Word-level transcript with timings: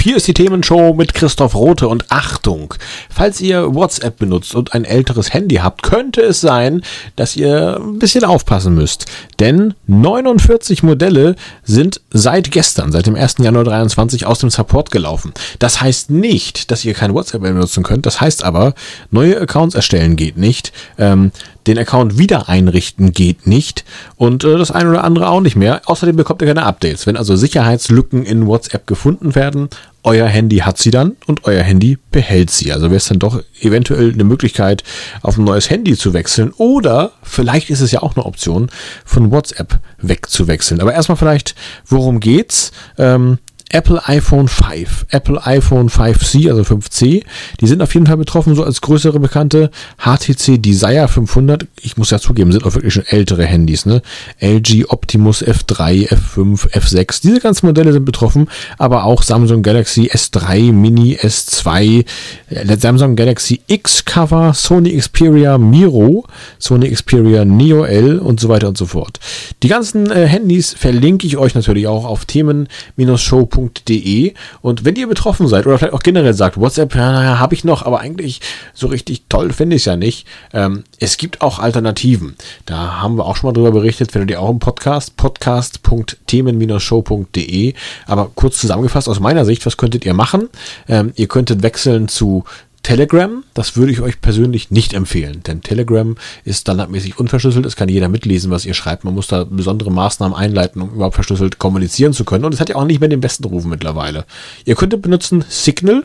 Hier 0.00 0.16
ist 0.16 0.28
die 0.28 0.34
Themenshow 0.34 0.94
mit 0.94 1.12
Christoph 1.12 1.54
Rote 1.54 1.88
und 1.88 2.06
Achtung, 2.10 2.74
falls 3.10 3.40
ihr 3.40 3.74
WhatsApp 3.74 4.18
benutzt 4.18 4.54
und 4.54 4.72
ein 4.72 4.84
älteres 4.84 5.34
Handy 5.34 5.56
habt, 5.56 5.82
könnte 5.82 6.22
es 6.22 6.40
sein, 6.40 6.82
dass 7.16 7.36
ihr 7.36 7.78
ein 7.80 7.98
bisschen 7.98 8.24
aufpassen 8.24 8.74
müsst. 8.74 9.06
Denn 9.40 9.74
49 9.86 10.82
Modelle 10.82 11.34
sind 11.64 12.00
seit 12.10 12.50
gestern, 12.50 12.92
seit 12.92 13.06
dem 13.06 13.16
1. 13.16 13.36
Januar 13.38 13.64
23 13.64 14.24
aus 14.24 14.38
dem 14.38 14.50
Support 14.50 14.90
gelaufen. 14.90 15.32
Das 15.58 15.80
heißt 15.80 16.10
nicht, 16.10 16.70
dass 16.70 16.84
ihr 16.84 16.94
kein 16.94 17.12
WhatsApp 17.12 17.42
mehr 17.42 17.52
benutzen 17.52 17.82
könnt. 17.82 18.06
Das 18.06 18.20
heißt 18.20 18.44
aber, 18.44 18.74
neue 19.10 19.38
Accounts 19.40 19.74
erstellen 19.74 20.16
geht 20.16 20.36
nicht. 20.36 20.72
Ähm, 20.96 21.32
den 21.68 21.78
Account 21.78 22.18
wieder 22.18 22.48
einrichten 22.48 23.12
geht 23.12 23.46
nicht 23.46 23.84
und 24.16 24.44
äh, 24.44 24.58
das 24.58 24.70
eine 24.70 24.90
oder 24.90 25.04
andere 25.04 25.28
auch 25.28 25.40
nicht 25.40 25.56
mehr. 25.56 25.82
Außerdem 25.84 26.16
bekommt 26.16 26.42
ihr 26.42 26.48
keine 26.48 26.64
Updates. 26.64 27.06
Wenn 27.06 27.16
also 27.16 27.36
Sicherheitslücken 27.36 28.24
in 28.24 28.46
WhatsApp 28.46 28.86
gefunden 28.86 29.34
werden, 29.34 29.68
euer 30.02 30.26
Handy 30.26 30.58
hat 30.58 30.78
sie 30.78 30.90
dann 30.90 31.16
und 31.26 31.44
euer 31.44 31.62
Handy 31.62 31.98
behält 32.10 32.50
sie. 32.50 32.72
Also 32.72 32.86
wäre 32.86 32.96
es 32.96 33.08
dann 33.08 33.18
doch 33.18 33.42
eventuell 33.60 34.12
eine 34.12 34.24
Möglichkeit, 34.24 34.82
auf 35.22 35.36
ein 35.36 35.44
neues 35.44 35.70
Handy 35.70 35.96
zu 35.96 36.14
wechseln 36.14 36.52
oder 36.56 37.12
vielleicht 37.22 37.70
ist 37.70 37.80
es 37.80 37.92
ja 37.92 38.02
auch 38.02 38.16
eine 38.16 38.24
Option, 38.24 38.70
von 39.04 39.30
WhatsApp 39.30 39.78
wegzuwechseln. 40.00 40.80
Aber 40.80 40.94
erstmal 40.94 41.16
vielleicht, 41.16 41.54
worum 41.86 42.20
geht's? 42.20 42.72
Ähm, 42.96 43.38
Apple 43.70 44.00
iPhone 44.06 44.48
5, 44.48 45.06
Apple 45.10 45.44
iPhone 45.44 45.90
5C, 45.90 46.48
also 46.48 46.62
5C, 46.62 47.22
die 47.60 47.66
sind 47.66 47.82
auf 47.82 47.92
jeden 47.92 48.06
Fall 48.06 48.16
betroffen, 48.16 48.54
so 48.54 48.64
als 48.64 48.80
größere 48.80 49.20
bekannte 49.20 49.70
HTC 49.98 50.60
Desire 50.60 51.06
500. 51.06 51.66
Ich 51.82 51.96
muss 51.96 52.10
ja 52.10 52.18
zugeben, 52.18 52.50
sind 52.50 52.64
auch 52.64 52.74
wirklich 52.74 52.94
schon 52.94 53.06
ältere 53.06 53.44
Handys, 53.44 53.84
ne? 53.84 54.00
LG 54.40 54.86
Optimus 54.88 55.44
F3, 55.44 56.08
F5, 56.08 56.70
F6, 56.70 57.20
diese 57.22 57.40
ganzen 57.40 57.66
Modelle 57.66 57.92
sind 57.92 58.06
betroffen, 58.06 58.48
aber 58.78 59.04
auch 59.04 59.22
Samsung 59.22 59.62
Galaxy 59.62 60.10
S3, 60.12 60.72
Mini, 60.72 61.16
S2, 61.16 62.06
äh, 62.48 62.76
Samsung 62.78 63.16
Galaxy 63.16 63.60
X 63.66 64.04
Cover, 64.04 64.54
Sony 64.54 64.96
Xperia 64.96 65.58
Miro, 65.58 66.26
Sony 66.58 66.90
Xperia 66.90 67.44
Neo 67.44 67.84
L 67.84 68.18
und 68.18 68.40
so 68.40 68.48
weiter 68.48 68.68
und 68.68 68.78
so 68.78 68.86
fort. 68.86 69.20
Die 69.62 69.68
ganzen 69.68 70.10
äh, 70.10 70.26
Handys 70.26 70.72
verlinke 70.72 71.26
ich 71.26 71.36
euch 71.36 71.54
natürlich 71.54 71.86
auch 71.86 72.06
auf 72.06 72.24
themen-show.de 72.24 73.57
www.whatsapp.de. 73.58 74.34
Und 74.62 74.84
wenn 74.84 74.96
ihr 74.96 75.06
betroffen 75.06 75.46
seid 75.48 75.66
oder 75.66 75.78
vielleicht 75.78 75.94
auch 75.94 76.02
generell 76.02 76.34
sagt, 76.34 76.58
WhatsApp 76.58 76.94
ja, 76.94 77.38
habe 77.38 77.54
ich 77.54 77.64
noch, 77.64 77.84
aber 77.84 78.00
eigentlich 78.00 78.40
so 78.74 78.88
richtig 78.88 79.22
toll 79.28 79.52
finde 79.52 79.76
ich 79.76 79.82
es 79.82 79.86
ja 79.86 79.96
nicht. 79.96 80.26
Ähm, 80.52 80.84
es 80.98 81.16
gibt 81.16 81.40
auch 81.40 81.58
Alternativen. 81.58 82.36
Da 82.66 83.00
haben 83.00 83.16
wir 83.16 83.24
auch 83.26 83.34
schon 83.36 83.48
mal 83.48 83.54
drüber 83.54 83.72
berichtet, 83.72 84.12
findet 84.12 84.30
ihr 84.30 84.40
auch 84.40 84.50
im 84.50 84.60
Podcast, 84.60 85.16
podcast.themen-show.de. 85.16 87.74
Aber 88.06 88.30
kurz 88.34 88.58
zusammengefasst 88.58 89.08
aus 89.08 89.20
meiner 89.20 89.44
Sicht, 89.44 89.66
was 89.66 89.76
könntet 89.76 90.06
ihr 90.06 90.14
machen? 90.14 90.48
Ähm, 90.88 91.12
ihr 91.16 91.28
könntet 91.28 91.62
wechseln 91.62 92.08
zu 92.08 92.44
Telegram, 92.88 93.44
das 93.52 93.76
würde 93.76 93.92
ich 93.92 94.00
euch 94.00 94.22
persönlich 94.22 94.70
nicht 94.70 94.94
empfehlen, 94.94 95.42
denn 95.46 95.60
Telegram 95.60 96.16
ist 96.46 96.62
standardmäßig 96.62 97.18
unverschlüsselt. 97.18 97.66
Es 97.66 97.76
kann 97.76 97.90
jeder 97.90 98.08
mitlesen, 98.08 98.50
was 98.50 98.64
ihr 98.64 98.72
schreibt. 98.72 99.04
Man 99.04 99.12
muss 99.12 99.26
da 99.26 99.44
besondere 99.44 99.92
Maßnahmen 99.92 100.34
einleiten, 100.34 100.80
um 100.80 100.94
überhaupt 100.94 101.14
verschlüsselt 101.14 101.58
kommunizieren 101.58 102.14
zu 102.14 102.24
können. 102.24 102.46
Und 102.46 102.54
es 102.54 102.60
hat 102.60 102.70
ja 102.70 102.76
auch 102.76 102.86
nicht 102.86 103.00
mehr 103.00 103.10
den 103.10 103.20
besten 103.20 103.44
Ruf 103.44 103.66
mittlerweile. 103.66 104.24
Ihr 104.64 104.74
könntet 104.74 105.02
benutzen 105.02 105.44
Signal. 105.50 106.02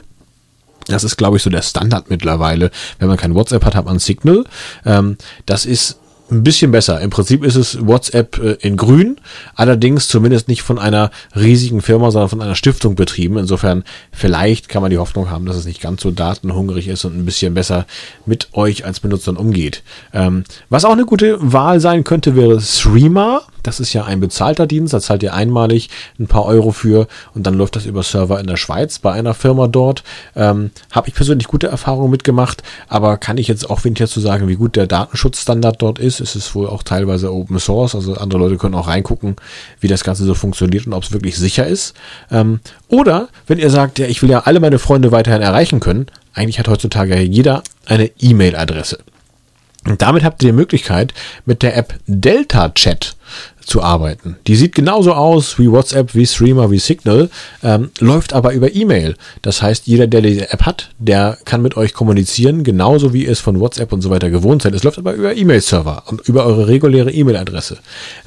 Das 0.88 1.06
ist, 1.06 1.16
glaube 1.16 1.38
ich, 1.38 1.44
so 1.44 1.50
der 1.50 1.62
Standard 1.62 2.10
mittlerweile. 2.10 2.70
Wenn 3.00 3.08
man 3.08 3.16
kein 3.16 3.34
WhatsApp 3.34 3.64
hat, 3.64 3.76
hat 3.76 3.86
man 3.86 4.00
Signal. 4.00 4.44
Ähm, 4.86 5.16
das 5.46 5.66
ist 5.66 6.00
ein 6.34 6.44
bisschen 6.44 6.72
besser. 6.72 7.00
Im 7.02 7.10
Prinzip 7.10 7.44
ist 7.44 7.56
es 7.56 7.86
WhatsApp 7.86 8.38
äh, 8.40 8.58
in 8.62 8.78
grün, 8.78 9.18
allerdings 9.56 10.08
zumindest 10.08 10.48
nicht 10.48 10.62
von 10.62 10.80
einer 10.80 11.12
riesigen 11.36 11.82
Firma, 11.82 12.12
sondern 12.12 12.30
von 12.30 12.42
einer 12.42 12.56
Stiftung 12.56 12.96
betrieben. 12.96 13.38
Insofern 13.38 13.84
vielleicht 14.12 14.70
kann 14.70 14.82
man 14.82 14.92
die 14.92 14.98
Hoffnung 14.98 15.30
haben, 15.30 15.46
dass 15.46 15.56
es 15.56 15.66
nicht 15.66 15.82
ganz 15.82 16.02
so 16.02 16.12
datenhungrig 16.12 16.88
ist 16.88 17.06
und 17.06 17.18
ein 17.18 17.26
bisschen 17.26 17.54
besser 17.54 17.86
mit 18.26 18.50
euch 18.54 18.86
als 18.86 19.00
Benutzern 19.00 19.38
umgeht. 19.38 19.84
Ähm, 20.14 20.44
was 20.70 20.86
auch 20.86 20.92
eine 20.92 21.06
gute 21.06 21.38
Wahl 21.40 21.80
sein 21.80 22.04
könnte, 22.04 22.36
wäre 22.36 22.60
Streamer. 22.60 23.44
Das 23.64 23.80
ist 23.80 23.94
ja 23.94 24.04
ein 24.04 24.20
bezahlter 24.20 24.68
Dienst, 24.68 24.94
da 24.94 25.00
zahlt 25.00 25.24
ihr 25.24 25.34
einmalig 25.34 25.90
ein 26.20 26.28
paar 26.28 26.46
Euro 26.46 26.72
für 26.72 27.08
und 27.34 27.48
dann 27.48 27.56
läuft 27.56 27.76
das 27.76 27.86
über 27.86 28.04
Server 28.04 28.40
in 28.40 28.48
der 28.48 28.58
Schweiz 28.58 29.00
bei 29.00 29.14
einer 29.14 29.34
Firma 29.34 29.68
dort. 29.68 30.04
Ähm, 30.36 30.72
Habe 30.92 31.08
ich 31.08 31.16
persönlich 31.16 31.48
gute 31.48 31.68
Erfahrungen 31.68 32.12
mitgemacht, 32.12 32.62
aber 32.88 33.18
kann 33.18 33.38
ich 33.38 33.48
jetzt 33.48 33.70
auch 33.70 33.84
wenig 33.84 34.00
dazu 34.00 34.20
sagen, 34.20 34.48
wie 34.48 34.56
gut 34.56 34.76
der 34.76 34.88
Datenschutzstandard 34.88 35.82
dort 35.82 36.00
ist. 36.00 36.20
Es 36.20 36.36
ist 36.36 36.54
wohl 36.56 36.68
auch 36.68 36.84
teilweise 36.84 37.34
Open 37.34 37.60
Source, 37.60 37.96
also 37.96 38.16
andere 38.16 38.40
Leute 38.40 38.58
können 38.58 38.76
auch 38.76 38.88
reingucken, 38.88 39.38
wie 39.80 39.88
das 39.88 40.04
Ganze 40.04 40.26
so 40.26 40.34
funktioniert 40.34 40.86
und 40.86 40.94
ob 40.94 41.04
es 41.04 41.12
wirklich 41.12 41.38
sicher 41.38 41.66
ist. 41.66 41.94
Ähm, 42.32 42.60
oder 42.90 43.30
wenn 43.48 43.60
ihr 43.60 43.70
sagt, 43.70 44.00
ja, 44.00 44.08
ich 44.08 44.22
will 44.22 44.30
ja 44.30 44.42
alle 44.42 44.60
meine 44.60 44.80
Freunde 44.80 45.12
weiterhin 45.12 45.42
erreichen 45.42 45.80
können, 45.80 46.08
eigentlich 46.34 46.60
hat 46.60 46.68
heutzutage 46.68 47.20
jeder 47.22 47.64
eine 47.86 48.12
E-Mail-Adresse. 48.20 49.00
Und 49.88 50.02
damit 50.02 50.24
habt 50.24 50.42
ihr 50.44 50.52
die 50.52 50.56
Möglichkeit, 50.56 51.14
mit 51.46 51.62
der 51.62 51.76
App 51.76 51.96
Delta 52.08 52.70
Chat 52.70 53.16
zu 53.66 53.82
arbeiten. 53.82 54.38
Die 54.48 54.56
sieht 54.56 54.76
genauso 54.76 55.14
aus 55.14 55.58
wie 55.58 55.72
WhatsApp, 55.72 56.16
wie 56.16 56.26
Streamer, 56.26 56.72
wie 56.72 56.80
Signal, 56.80 57.30
ähm, 57.64 57.92
läuft 58.00 58.34
aber 58.34 58.54
über 58.54 58.74
E-Mail. 58.74 59.16
Das 59.42 59.62
heißt, 59.62 59.88
jeder, 59.88 60.08
der 60.08 60.22
diese 60.22 60.52
App 60.52 60.64
hat, 60.64 60.90
der 61.00 61.38
kann 61.46 61.62
mit 61.62 61.78
euch 61.78 61.94
kommunizieren, 61.94 62.64
genauso 62.64 63.14
wie 63.14 63.26
ihr 63.26 63.32
es 63.32 63.40
von 63.40 63.60
WhatsApp 63.60 63.94
und 63.94 64.02
so 64.02 64.10
weiter 64.10 64.30
gewohnt 64.30 64.62
seid. 64.62 64.74
Es 64.74 64.84
läuft 64.84 65.00
aber 65.00 65.14
über 65.14 65.36
E-Mail-Server 65.36 66.04
und 66.08 66.22
über 66.28 66.46
eure 66.46 66.68
reguläre 66.68 67.12
E-Mail-Adresse. 67.12 67.78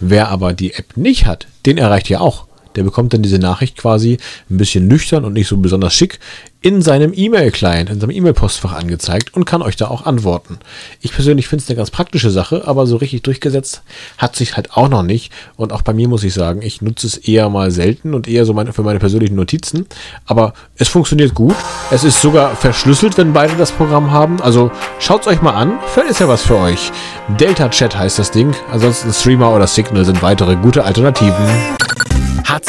Wer 0.00 0.28
aber 0.28 0.52
die 0.52 0.72
App 0.74 0.96
nicht 0.96 1.26
hat, 1.26 1.46
den 1.66 1.78
erreicht 1.78 2.10
ihr 2.10 2.20
auch 2.20 2.46
der 2.76 2.84
bekommt 2.84 3.12
dann 3.12 3.22
diese 3.22 3.38
Nachricht 3.38 3.76
quasi 3.76 4.18
ein 4.50 4.56
bisschen 4.56 4.86
nüchtern 4.88 5.24
und 5.24 5.32
nicht 5.32 5.48
so 5.48 5.56
besonders 5.56 5.94
schick 5.94 6.18
in 6.66 6.82
seinem 6.82 7.12
E-Mail-Client, 7.14 7.90
in 7.90 8.00
seinem 8.00 8.10
E-Mail-Postfach 8.10 8.72
angezeigt 8.72 9.32
und 9.34 9.44
kann 9.44 9.62
euch 9.62 9.76
da 9.76 9.86
auch 9.86 10.04
antworten. 10.04 10.58
Ich 11.00 11.12
persönlich 11.12 11.46
finde 11.46 11.62
es 11.62 11.70
eine 11.70 11.76
ganz 11.76 11.92
praktische 11.92 12.28
Sache, 12.28 12.66
aber 12.66 12.88
so 12.88 12.96
richtig 12.96 13.22
durchgesetzt 13.22 13.82
hat 14.18 14.34
sich 14.34 14.56
halt 14.56 14.72
auch 14.72 14.88
noch 14.88 15.04
nicht. 15.04 15.32
Und 15.54 15.72
auch 15.72 15.82
bei 15.82 15.92
mir 15.92 16.08
muss 16.08 16.24
ich 16.24 16.34
sagen, 16.34 16.62
ich 16.62 16.82
nutze 16.82 17.06
es 17.06 17.18
eher 17.18 17.48
mal 17.50 17.70
selten 17.70 18.14
und 18.14 18.26
eher 18.26 18.44
so 18.44 18.52
meine, 18.52 18.72
für 18.72 18.82
meine 18.82 18.98
persönlichen 18.98 19.36
Notizen. 19.36 19.86
Aber 20.24 20.54
es 20.74 20.88
funktioniert 20.88 21.34
gut. 21.34 21.54
Es 21.92 22.02
ist 22.02 22.20
sogar 22.20 22.56
verschlüsselt, 22.56 23.16
wenn 23.16 23.32
beide 23.32 23.54
das 23.54 23.70
Programm 23.70 24.10
haben. 24.10 24.42
Also 24.42 24.72
schaut 24.98 25.20
es 25.20 25.28
euch 25.28 25.42
mal 25.42 25.54
an. 25.54 25.78
Vielleicht 25.94 26.10
ist 26.10 26.20
ja 26.20 26.26
was 26.26 26.42
für 26.42 26.56
euch. 26.56 26.90
Delta 27.38 27.68
Chat 27.68 27.96
heißt 27.96 28.18
das 28.18 28.32
Ding. 28.32 28.52
Ansonsten 28.72 29.12
Streamer 29.12 29.54
oder 29.54 29.68
Signal 29.68 30.04
sind 30.04 30.20
weitere 30.20 30.56
gute 30.56 30.84
Alternativen. 30.84 31.46